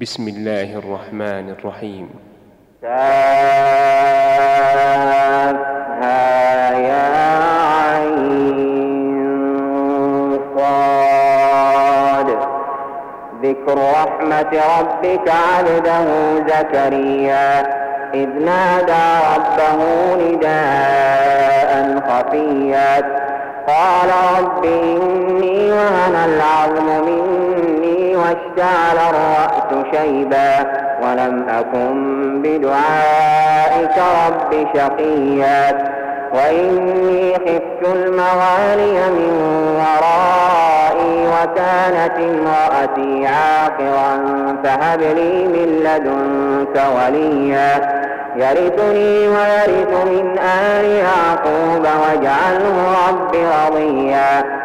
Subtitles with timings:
[0.00, 2.10] بسم الله الرحمن الرحيم.
[2.82, 3.18] كافها
[6.78, 7.08] يا
[7.94, 9.18] عين
[10.56, 12.28] صاد.
[13.42, 16.06] ذكر رحمة ربك عبده
[16.48, 17.50] زكريا.
[18.14, 19.78] إذ نادى ربه
[20.14, 21.70] نداء
[22.08, 23.24] خفيا.
[23.68, 27.03] قال رب إني وهن العظم
[28.56, 30.58] واشتعل الرأس شيبا
[31.02, 33.96] ولم أكن بدعائك
[34.26, 35.94] رب شقيا.
[36.34, 39.32] وإني خفت الموالي من
[39.76, 44.16] ورائي وكانت امرأتي عاقرا
[44.64, 48.04] فهب لي من لدنك وليا.
[48.36, 54.63] يرثني ويرث من آل يعقوب واجعله رب رضيا.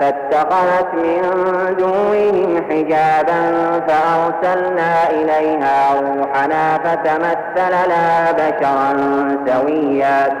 [0.00, 1.22] فاتخذت من
[1.78, 3.40] دونهم حجابا
[3.88, 8.92] فأرسلنا إليها روحنا فتمثل لها بشرا
[9.46, 10.36] سويا.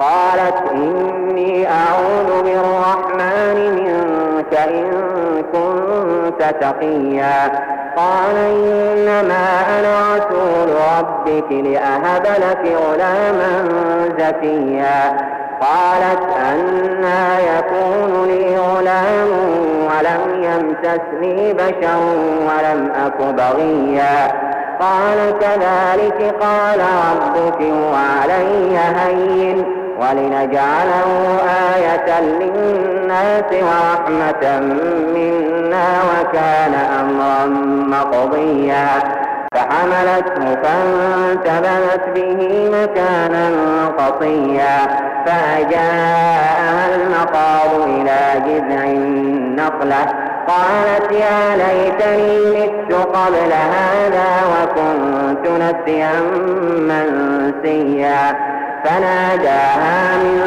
[0.00, 4.92] قالت إني أعوذ بالرحمن منك إن
[5.52, 7.50] كنت تقيا.
[7.96, 9.44] قال إنما
[9.78, 10.68] أنا رسول
[10.98, 13.68] ربك لأهب لك غلاما
[14.18, 15.16] زكيا.
[15.62, 19.30] قالت أنا يكون لي غلام
[19.86, 22.00] ولم يمسسني بشر
[22.48, 24.32] ولم أك بغيا.
[24.80, 29.64] قال كذلك قال ربك وعلي هين
[30.00, 31.38] ولنجعله
[31.74, 34.60] آية للناس ورحمة
[35.14, 37.46] منا وكان أمرا
[37.96, 38.86] مقضيا.
[39.54, 43.50] فحملته فانتبذت به مكانا
[43.98, 45.11] قصيا.
[45.26, 50.06] فأجاءها المقام إلى جذع النخلة.
[50.48, 56.20] قالت يا ليتني مت قبل هذا وكنت نسيا
[56.78, 58.36] منسيا.
[58.84, 60.38] فناداها من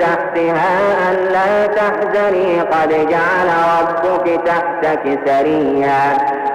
[0.00, 0.70] تحتها
[1.10, 2.60] ألا تحزني.
[2.60, 3.48] قد جعل
[3.80, 6.02] ربك تحتك سريا.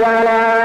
[0.00, 0.59] والسلام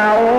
[0.00, 0.29] كفروا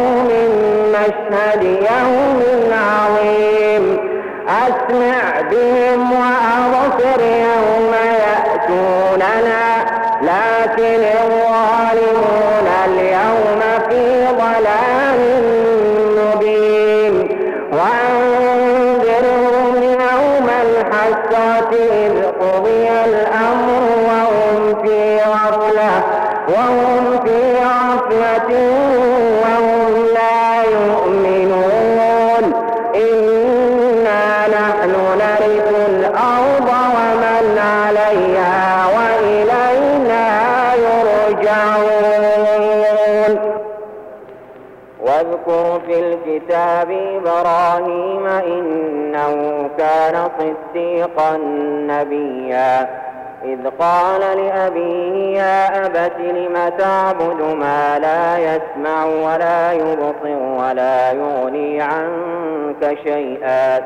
[51.87, 53.01] نبيا.
[53.45, 62.97] إذ قال لأبيه يا أبت لم تعبد ما لا يسمع ولا يبصر ولا يغني عنك
[63.03, 63.81] شيئا.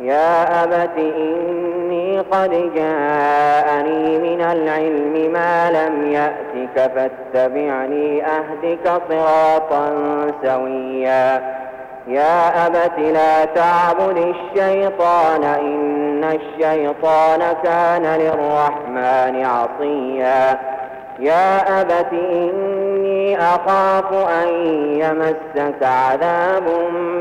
[0.00, 9.90] يا أبت إني قد جاءني من العلم ما لم يأتك فاتبعني أهدك صراطا
[10.42, 11.42] سويا.
[12.08, 15.93] يا أبت لا تعبد الشيطان إن
[16.24, 20.58] الشيطان كان للرحمن عصيا.
[21.18, 24.48] يا أبت إني أخاف أن
[24.94, 26.62] يمسك عذاب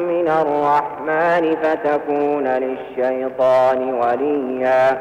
[0.08, 4.98] من الرحمن فتكون للشيطان وليا.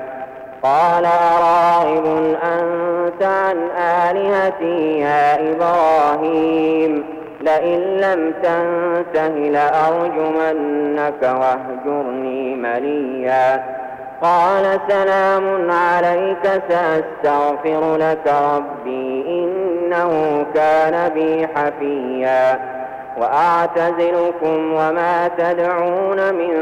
[0.63, 7.05] قال أراغب أنت عن آلهتي يا إبراهيم.
[7.41, 13.82] لئن لم تنته لأرجمنك واهجرني مليا.
[14.23, 22.59] قال سلام عليك سأستغفر لك ربي إنه كان بي حفيا.
[23.19, 26.53] وأعتزلكم وما تدعون من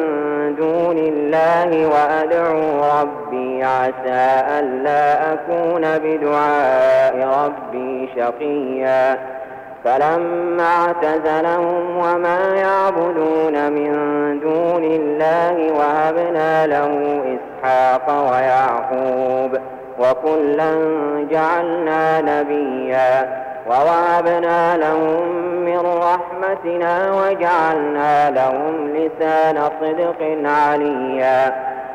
[0.58, 9.18] دون الله وأدعو ربي عسى ألا أكون بدعاء ربي شقيا.
[9.84, 13.92] فلما اعتزلهم وما يعبدون من
[14.40, 17.20] دون الله وهبنا له
[17.64, 19.58] إسحاق ويعقوب
[19.98, 20.74] وكلا
[21.30, 25.28] جعلنا نبيا ووهبنا لهم
[25.64, 31.52] من رحمتنا وجعلنا لهم لسان صدق عليا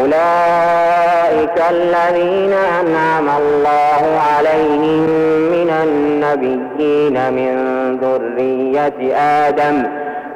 [0.00, 5.06] أولئك الذين أنعم الله عليهم
[5.50, 7.56] من النبيين من
[8.02, 9.82] ذرية آدم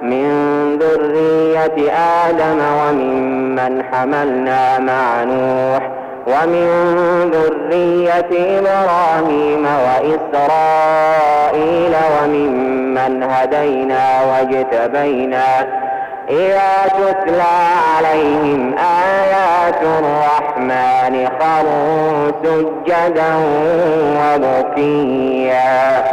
[0.03, 0.29] من
[0.79, 1.93] ذرية
[2.29, 5.91] آدم وممن حملنا مع نوح
[6.27, 6.67] ومن
[7.33, 15.67] ذرية إبراهيم وإسرائيل وممن هدينا واجتبينا
[16.31, 17.43] إذا تتلى
[17.97, 19.20] عليهم آيات
[21.01, 23.33] الرحمن خروا سجدا
[24.21, 26.05] وبكيا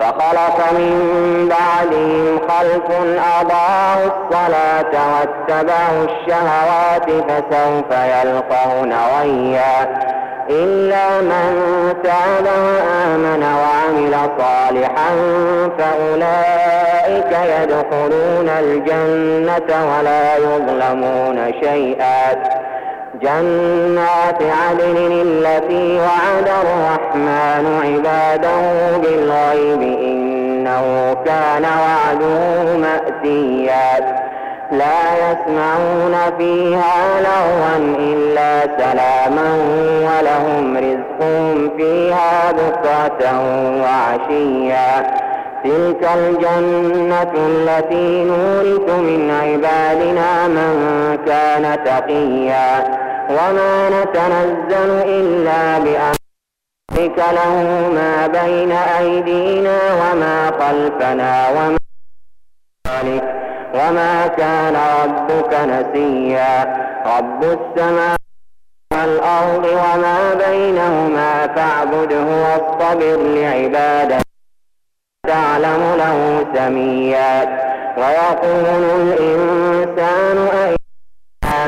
[0.00, 2.88] فخلف من بعدهم خلف
[3.40, 10.02] أضاعوا الصلاة واتبعوا الشهوات فسوف يلقون غيا.
[10.50, 11.52] إلا من
[12.04, 15.10] تاب وآمن وعمل صالحا
[15.78, 22.32] فأولئك يدخلون الجنة ولا يظلمون شيئا.
[23.22, 34.22] جنات عدن التي وعد الرحمن عباده بالغيب إنه كان وعده مأتيا.
[34.72, 39.50] لا يسمعون فيها لغوا إلا سلاما
[40.00, 43.40] ولهم رزقهم فيها بكرة
[43.82, 45.12] وعشيا.
[45.64, 53.02] تلك الجنة التي نورث من عبادنا من كان تقيا.
[53.30, 57.54] وما نتنزل إلا بأمرك له
[57.94, 61.76] ما بين أيدينا وما خلفنا وما
[62.88, 63.24] ذلك
[63.74, 66.82] وما كان ربك نسيا.
[67.18, 68.16] رب السماء
[68.92, 74.18] والأرض وما بينهما فاعبده واصطبر لعباده
[75.26, 77.62] تعلم له سميا.
[77.98, 80.81] ويقول الإنسان أئذا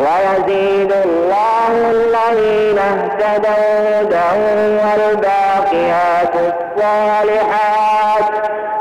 [0.00, 4.28] ويزيد الله الذين اهتدوا هدى
[4.84, 8.30] والباقيات الصالحات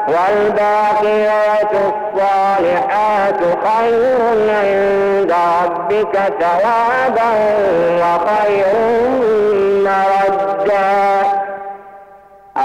[0.07, 4.17] والباقيات الصالحات خير
[4.49, 5.33] عند
[5.63, 7.29] ربك ثوابا
[8.01, 8.68] وخير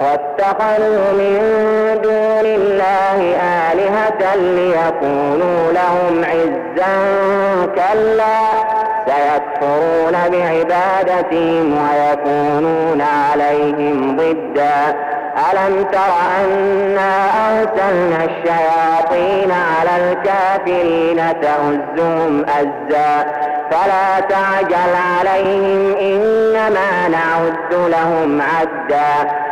[0.00, 1.38] واتخذوا من
[2.02, 3.36] دون الله
[3.72, 6.96] آلهة ليكونوا لهم عزا
[7.74, 8.38] كلا
[9.06, 14.96] سيكفرون بعبادتهم ويكونون عليهم ضدا.
[15.52, 17.12] ألم تر أنا
[17.48, 23.26] أرسلنا الشياطين على الكافرين تؤزهم أزا؟
[23.70, 29.47] فلا تعجل عليهم إنما نعد لهم عدا.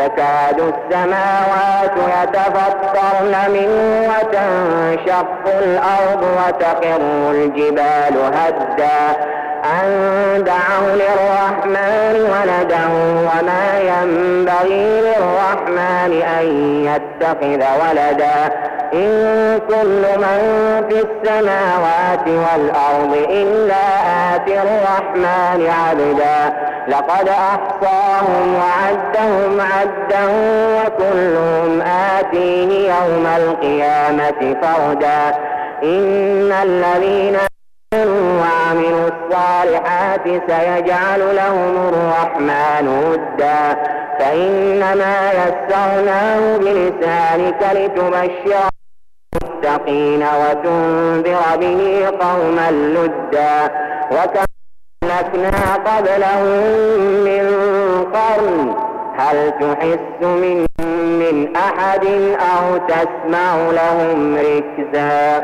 [0.00, 1.92] تكاد السماوات
[2.22, 9.16] يتفطرن منه وتنشق الأرض وتقر الجبال هدا.
[9.64, 12.84] أن دعوا للرحمن ولدا
[13.26, 16.46] وما ينبغي للرحمن أن
[16.84, 18.69] يتخذ ولدا.
[18.94, 20.40] إن كل من
[20.88, 23.84] في السماوات والأرض إلا
[24.34, 26.56] آتي الرحمن عبدا.
[26.88, 30.24] لقد أحصاهم وعدهم عدا
[30.76, 31.82] وكلهم
[32.18, 35.38] آتيه يوم القيامة فردا.
[35.82, 37.36] إن الذين
[37.94, 43.76] وعملوا الصالحات سيجعل لهم الرحمن ودا.
[44.18, 48.79] فإنما يسرناه بلسانك لتبشر
[49.70, 53.70] المتقين وتنذر به قوما لدا
[54.10, 54.44] وكم
[55.04, 56.64] أهلكنا قبلهم
[57.24, 57.44] من
[58.14, 58.74] قرن.
[59.16, 60.66] هل تحس من
[61.18, 65.42] من أحد أو تسمع لهم ركزا؟